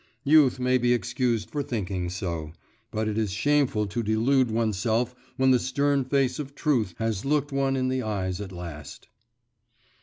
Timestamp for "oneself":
4.49-5.13